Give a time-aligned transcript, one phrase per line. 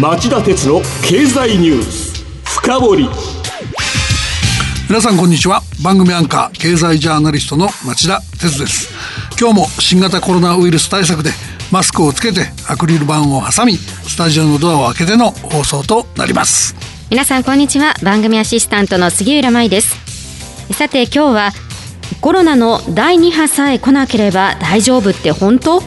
[0.00, 3.08] 町田鉄の経済ニュース深掘り。
[4.88, 5.60] 皆さんこんにちは。
[5.84, 8.88] 番組アンカー経済ジャーナリストの町田鉄です。
[9.38, 11.32] 今日も新型コロナウイルス対策で
[11.70, 16.74] マスクをつけてアクリル板を挟みスタジオのドアを開けての放送となります。
[17.10, 17.92] 皆さんこんにちは。
[18.02, 19.98] 番組アシスタントの杉浦舞です。
[20.72, 21.50] さて今日は
[22.22, 25.82] コロナの第2波さえ来なければ大丈夫って本当？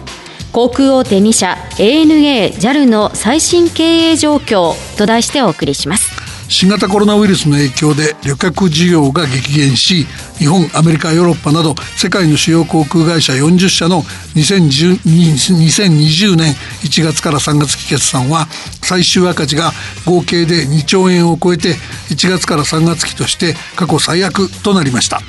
[0.54, 6.12] 航空大手2社 ANA、JAL の最新経営状況と題してお送りします
[6.48, 10.06] 新型コロナウイルスの影響で旅客事業が激減し
[10.38, 14.04] 日本アメリカヨーロッパなど世界の主要航空会社40社の
[14.36, 18.46] 2020年1月から3月期決算は
[18.84, 19.72] 最終赤字が
[20.06, 21.74] 合計で2兆円を超えて
[22.10, 25.20] 1月から3月期として過去最悪となりました。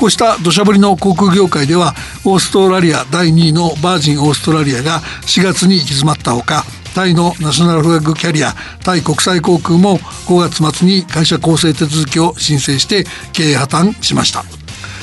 [0.00, 6.64] こうした土砂降りの航空業界ではオーストラリア第2位のバージンオーストラリアが4月に行き詰まったほか
[6.94, 14.42] タイのナショナルフラッグキャリアタイ国際航空も5月末に会社構成手続きを申請して経営破綻しました。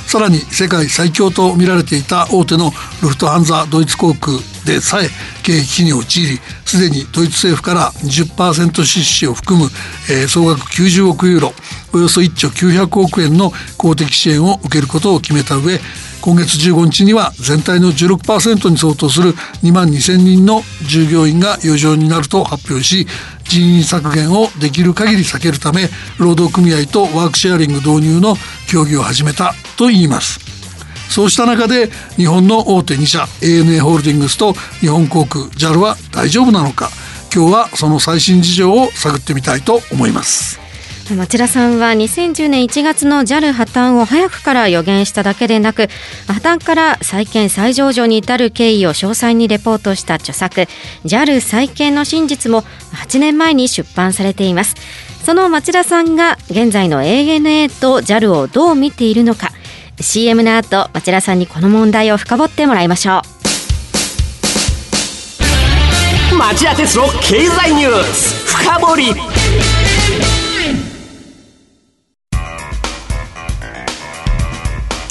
[0.07, 2.71] さらに世界最強と見られていた大手の
[3.03, 5.09] ルフトハンザドイツ航空でさえ
[5.43, 9.65] 経営危機に陥りすでにドイツ政府から20%出資を含む、
[10.09, 11.53] えー、総額90億ユーロ
[11.97, 15.79] およそ1兆900億円の公的支援を受けることを決めた上
[16.21, 23.07] 今月15日には全体の16%に相当する2万2000人の従業員が余剰になると発表し
[23.45, 28.35] 人員削減をできる限り避けるため労働組合とワークシェアリング導入の
[28.69, 30.39] 協議を始めたといいます。
[31.09, 36.89] そうした中で日本の大手2社 ANA ホールディングスと日本航空 JAL は大丈夫なのか。
[37.33, 40.66] 今日はその最新事情を探ってみたいと思います。
[41.15, 45.87] 町田さんは2010年1月の JAL 破綻を早くから予言しただけでなく
[46.27, 50.67] 破綻から再建再上場に至る経緯を詳細にレポートした著作
[51.05, 54.75] JAL 再建の真実も8年前に出版されています。
[55.23, 59.51] その町田さんが現在の ANA と JAL をどう見ているのか
[59.99, 63.37] CM の後町田さんにこの問題を深掘ってもらいましょう。
[66.37, 69.36] 町田鉄の経済ニュース深掘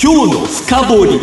[0.09, 1.21] 今日の深掘り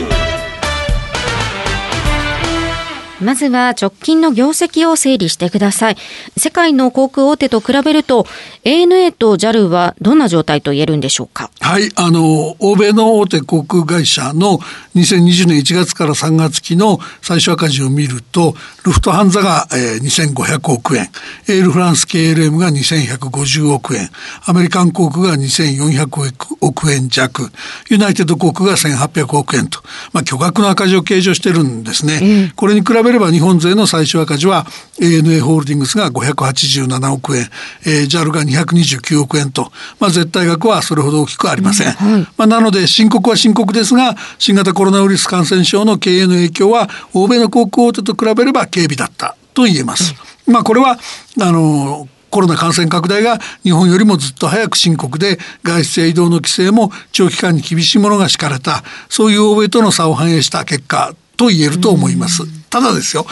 [3.22, 5.98] まずは直近の業績を整理してください。
[6.36, 8.28] 世界の航空大手と比べると
[8.66, 11.50] ANA と JAL はどんな状態と言えるんでしょうか？
[11.62, 14.60] はい、あの、欧米の大手航空会社の
[14.96, 21.04] 2020年1月から3月期の最初赤字を見ると、ルフトハンザが、えー、2500億円、
[21.48, 24.10] エールフランス KLM が2150億円、
[24.46, 27.52] アメリカン航空が2400億円弱、
[27.90, 29.82] ユナイテッド航空が1800億円と、
[30.12, 32.20] まあ巨額の赤字を計上してるんですね。
[32.48, 34.66] うん、これに比べれば日本勢の最終赤字は
[35.00, 37.50] ANA ホールディングスが587億円、
[37.86, 50.16] えー、JAL が229億円と、まあ、絶対額はそれほど大きくありません、うんはい、まあ、なので深刻は深刻ですが新型コロナウイルス感染症の経営の影響は欧米の航空大手と比べれば軽微だったと言えます。
[50.48, 50.98] うん、まあ、これは
[51.42, 62.63] あのコロナ感染拡大が日本よりもずっと早く深刻で外出や移動の規制も長期間に厳しいものが敷かれたそういう欧米との差を反映した結果と言えると思います。
[62.74, 63.28] ただですよ。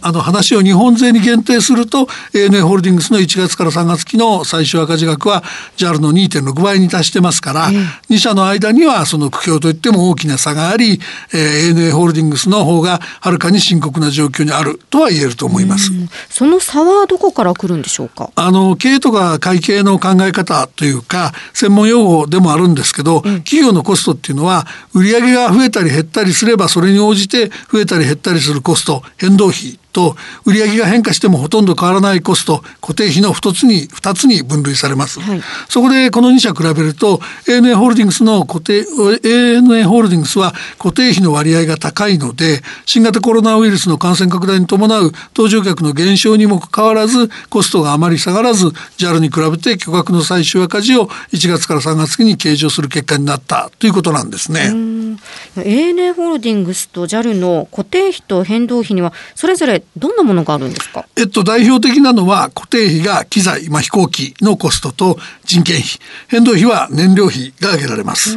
[0.00, 5.44] あの話を日本勢に限定すると ANA ホールディングスの1月から3月期の最終赤字額は
[5.76, 11.00] JAL の2.6倍に達してますから、えー、2社の間にはその苦境といっても大きな差があり、
[11.32, 15.92] えー、ANA ホールディングスの方がはるかに深刻な状況にあるとは言えると思います。
[16.28, 18.30] その差はどこから来るんでしょうか？
[18.34, 48.68] あの経営とか会計の考え方というか専門用語でもあるんですけど、うん、企業のコストっていうのは売上が増えたり減ったりすればそれに応じて増えたり減ったりするココスト変動費と売上が変化してもほとんど変わらないコスト固定費の2つに2つに分類されます、はい、そこでこの2社比べると ANA ホールディングスの固定 ANA ホールディングスは固定費の割合が高いので新型コロナウイルスの感染拡大に伴う搭乗客の減少にもかかわらずコストがあまり下がらず
[48.98, 54.70] JAL に比べて巨額の最終赤字を1月から3月期に計上する結果になったということなんですね。
[55.56, 61.06] ANA ホールディングスと JAL の固定費と変動費にはそれぞれどんなものがあるんですか？
[61.16, 65.88] えっと代表的なのは固定費が機材、まあ、飛行機のコストと人件費、
[66.28, 68.36] 変動費は燃料費が挙げられます。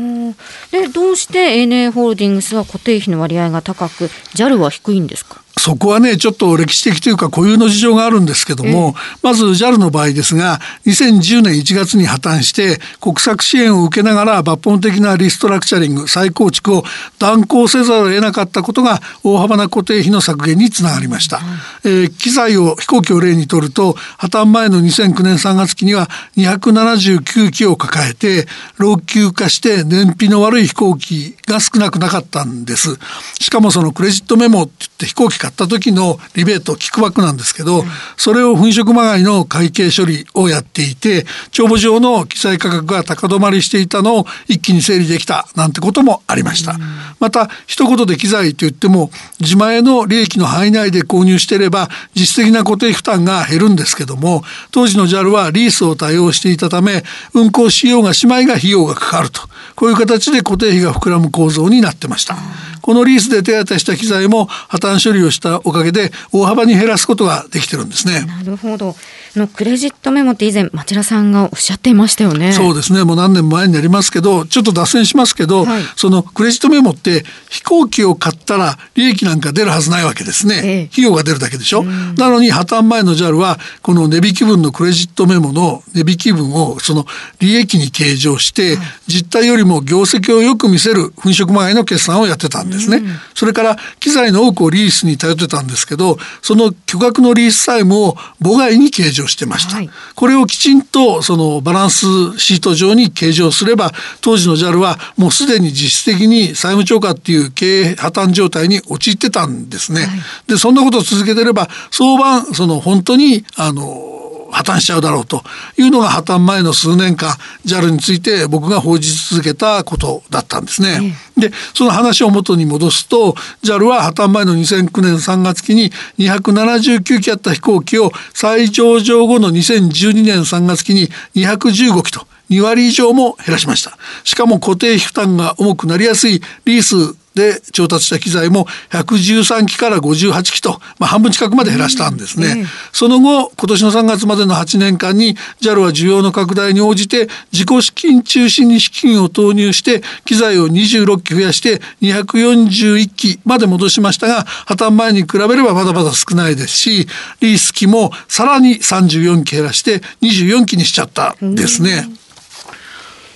[0.72, 5.42] でどうして ANA ホールディングスは固定費の割合が高く JAL は低いんですか？
[5.66, 16.84] そこはねちょっと歴史的というか固有の事情があるんですけども、まず JAL の場合ですが2010年1月に破綻して国策支援を受けながら抜本的なリストラクチャリング再構築を
[17.18, 21.40] 断行せざるを得なかったことが大幅な固定費の削減につながりました、
[21.84, 26.08] えー、機材を飛行機を例にとると破綻前の2009年3月期には
[26.38, 28.46] 279機を抱えて
[28.78, 32.98] 老朽化して燃費の悪い飛行機が少なくなかったんです。
[33.40, 37.84] しかもそのクレジットメモって言って飛行機買った時のリベートキックバックなんですけど、
[38.18, 46.78] それを粉飾まがいの会計処理をやっていて帳簿上の記載価格が高止まりしていたのを一気に整理できたなんてこともありました、
[47.20, 49.10] また一言で機材といっても
[49.40, 57.04] 自前の利益の範囲内で購入していれば実質的な固定負担が減るんですけども当時の JAL はリースを対応していたため
[57.34, 59.42] 運航しようがしまいが費用がかかると。
[59.76, 62.38] こういう形で固定費が膨らむ構造になってました。
[62.82, 68.22] このリースで手当てした機材も破綻処理をしたおかげで大幅に減らすことができてるんですね。
[68.22, 68.96] なるほど。
[69.40, 72.54] のクレジットメモって以前町田さんがおっしゃっていましたよね。
[72.54, 73.04] そうですね。
[73.04, 80.62] もう何年前になりますけど、ちょっと脱線しますけど、はい、そのクレジットメモって飛行機を買ったら利益なんか出るはずないわけですね。
[80.64, 81.84] ええ、費用が出るだけでしょ。
[81.84, 87.06] なのに破綻前の JAL はこの値引き分のクレジットメモの値引き分をその
[87.40, 93.02] 利益に計上して、はい、実態よりも業績をよく見せる粉飾まがいの決算をやってたんですね。
[93.34, 99.78] それから機材の多くをリースに頼ってたんですけど、その巨額のリース債務を母外に計上してました。
[99.78, 102.06] はい、これをきちんとそのバランス
[102.38, 103.92] シート上に計上すれば
[104.22, 110.02] 当時の JAL はもうすでに実質的に債務超過っていう経営破綻状態に陥ってたんですね。
[110.02, 110.10] はい、
[110.48, 114.16] でそんなことを続けてれば相場その本当にあの
[114.56, 115.44] 破綻しちゃうだろうと
[115.78, 117.36] いうのが破綻前の数年間
[117.66, 121.16] JAL について僕が報じ続けたことだったんですね。
[121.38, 133.98] でその話を元に戻すと JAL は破綻前の2009年3月期に279機あった飛行機を再上場後の2012年3月期に215機と2割以上も減らしました。
[134.24, 157.08] しかも固定費負担が重くなりやすいリースで調達した機材も113機から58機と、まあ、半分近くまで減らしたんですね、うんえその後今年の3月までの8年間に JAL は需要の拡大に応じて自己資金中心に資金を投入して機材を26機増やして241機まで戻しましたが破綻前に比べればまだまだ少ないですし
[157.42, 162.06] リース機もさらに34機減らして24機にしちゃったですね。
[162.08, 162.25] うん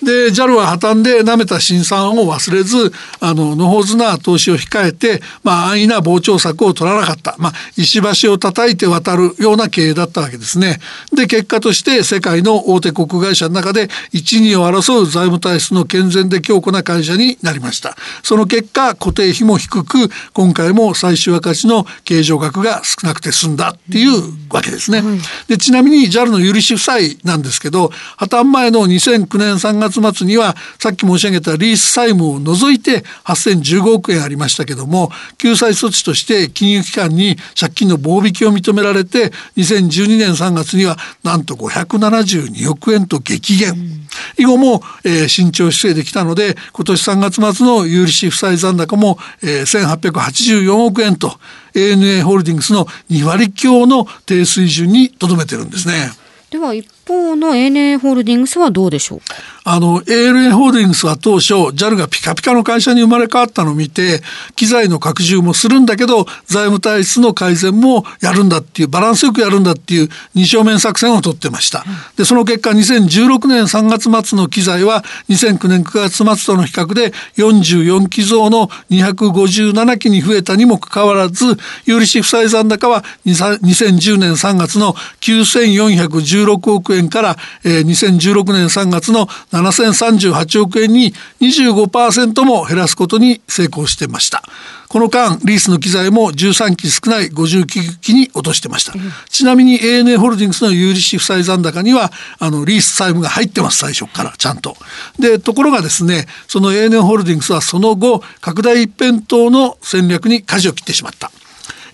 [0.04, 10.80] で JAL は破綻で舐めた新産を忘れずあの野放図な投資を控えて、まあ、安易な膨張策を取らなかった、まあ、石橋を叩いて渡るような経営だったわけですね。
[11.14, 17.96] で結果として世界の大手航空会社の中で1、2を争う財務体質の健全で強固な会社になりました。
[18.24, 25.04] その結果固定費も低く今回も最終赤字の経常額が少なくて済んだっていうわけですね。
[25.48, 44.08] でちなみに JAL の有利子負債なんですけど破綻前の2009年3月月末にはさっき申し上げたリース債務を除いて8015億円ありましたけども救済措置として金融機関に借金の棒引きを認められて2012年3月にはなんと572億円と激減、うん、
[44.38, 51.40] 以後も、えー、慎重姿勢できたので今年3月末の有利子負債残高も、えー、1884億円と
[51.74, 56.12] ANA ホールディングスの2割強の低水準にとどめてるんですね。
[56.50, 59.20] では一方の ANA ホールディングスはどうでしょう
[59.66, 64.22] あの ANA ホールディングスは当初 JAL がピカピカの会社に生まれ変わったのを見て
[64.56, 71.84] 機材の拡充もするんだけど財務体質の改善もやるんだっていうバランスよくやるんだっていう二正面作戦を取ってました。
[72.16, 81.46] でその結果2016年3月末の機材は2009年9月末との比較で44機増の257機に増えたにもかかわらず
[81.86, 94.44] 有利子負債残高は2010年3月の9416億円から、えー、2016年3月の7038億円に25%も減らすことに成功してました。
[94.90, 98.94] この間リースの機材も13機少ない59機に落としてました、
[99.30, 104.76] ちなみに ANA ホールディングスの有利子負債残高にはあのリース債務が入ってます最初からちゃんと。
[105.20, 111.32] でところがですねその ANA ホールディングスはその後拡大一辺倒の戦略に舵を切ってしまった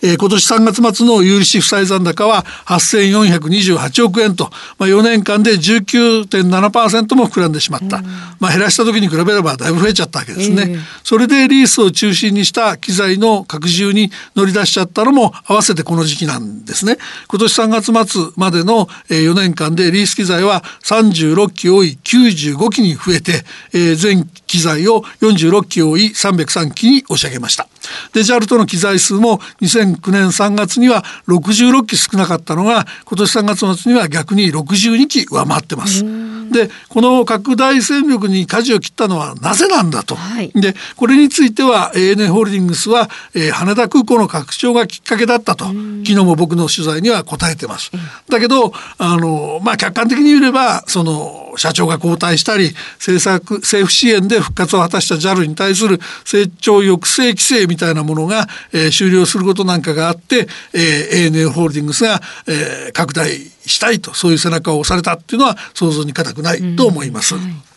[0.06, 8.04] えー、今年3月末の有利子負債残高は8428億円と、まあ、4年間で19.7%も膨らんでしまった、
[8.40, 16.98] まあ、減らした時に比べればだいぶ増えちゃったわけですね、えー、それでリースを中心にした機材の拡充に乗り出しちゃったのも合わせてこの時期なんですね。
[17.28, 23.44] 今年3月末までの4年間でリース機材は36機多い95機に増えて、
[23.74, 27.68] えー、前期機材を46機多い303機に押し上げました
[28.14, 36.04] で JAL との機材数も2009年3月には66機少なかったのが今年3月末には逆に62機上回ってます。
[36.52, 45.66] でこの拡大戦力に舵を切ったのはなぜなんだと、はい、でこれについては ANA ホールディングスは、えー、羽田空港の拡張がきっかけだったと。
[45.66, 47.92] 昨日も僕の取材には答えてます。
[48.30, 63.30] だけどあのまあ客観的に言えばその社長が交代したり政策政府支援で復活を果たした JAL に対する成長抑制規制みたいなものが、えー、終了することなんかがあって、えー、ANA ホールディングスが、えー、拡大
[63.66, 67.36] したいとそういう背中を押されたっていうのは想像に難くないと思います。
[67.36, 67.75] うんはい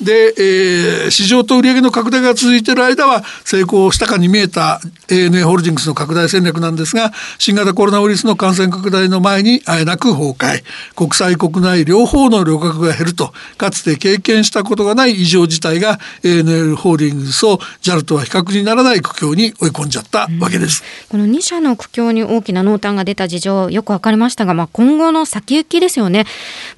[0.00, 10.62] で、えー、市場と売上の拡大が続いている間は成功したかに見えた ANA ホールディングスの拡大戦略なんですが新型コロナウイルスの感染拡大の前にあえなく崩壊。
[10.94, 26.26] 国際国内両方の旅客が減るとかつて経験したことがない異常事態が ANA ホールディングスを JAL とは比較にならない苦境に追い込んじゃったわけです、この2社の苦境に大きな濃淡が出た事情よく分かりましたが、まあ、今後の先行きですよね。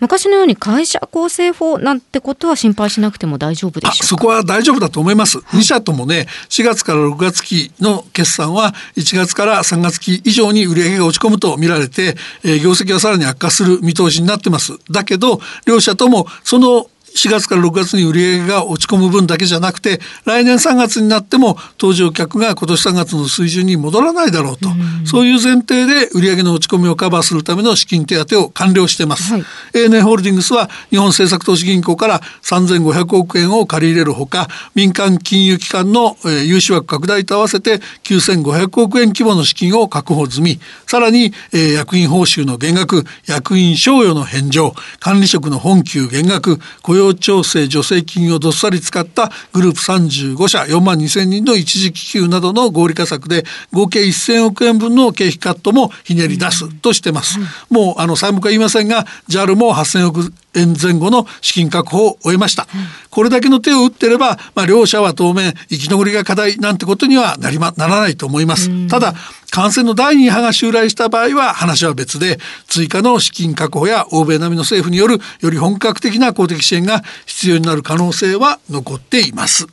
[0.01, 5.39] 昔のように会社構成法なんてことは心配しなくても大丈夫でしょうそこは大丈夫だと思います。
[5.39, 14.79] 2社ともね、4月から6月期の決算は1月から3月期以上に売上が落ち込むと見られて、えー、業績はさらに悪化する見通しになってます。
[14.91, 16.87] だけど、両社ともその
[17.17, 29.43] 4月から6月に売上が落ち込む分だけじゃなくて来年3月になっても搭乗客が今年3月の水準に戻らないだろうと、うそういう前提で売上の落ち込みをカバーするための資金手当を完了しています、はい、
[29.75, 40.61] ANA ホールディングスは日本政策投資銀行から3500億円を借り入れるほか民間金融機関の融資枠拡大と合わせて9500億円規模の資金を確保済み。
[40.87, 57.39] さらに役員報酬の減額役員賞与の返上管理職の本給減額雇用用調整助成金をどっさり使ったグループ35社4万2千人の一時帰給などの合理化策で合計1000億円分の経費カットもひねり出すとしてます。
[57.71, 62.67] もうあの債務化言いませんが JAL も8000億円前後の資金確保を終えました、
[63.11, 69.15] これだけの手を打ってれば、まあ、両者は当面生き残りが課題なんてことにはなりまならないと思います、ただ
[69.51, 72.39] 感染の第2波が襲来した場合は話は別で
[72.69, 79.67] 追加の資金確保や欧米並みの政府によるより本格的な公的支援が必要になる可能性は残っています。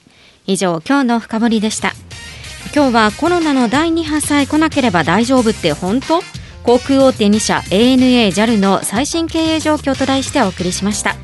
[0.45, 1.93] 以上今日の深掘りでした。
[2.73, 6.21] 今日はコロナの第2波さえ来なければ大丈夫って本当？
[6.67, 11.15] 航空大手2社 ANA、JAL の最新経営状況と題してお送りしました。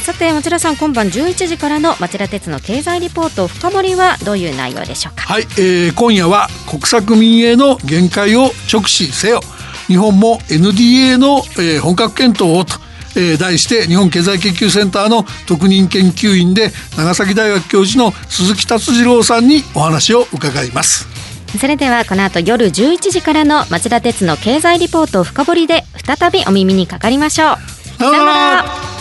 [0.00, 5.22] さて町田さん今晩11時からの町田鉄の経済リポート深掘りはどういう内容でしょうか？
[5.22, 9.40] はい、えー、今夜は国策民営の限界を直視せよ。
[9.86, 12.74] 日本も NDA の、えー、本格検討をと
[13.16, 21.13] えー、題して日本経済研究センターの特任研究員で長崎大学教授の鈴木達次郎さんにお話を伺います。
[21.58, 27.56] それではこの後夜11時からの町田鉄の経済リポート深掘りで再びお耳にかかりましょう。
[27.98, 28.93] さよなら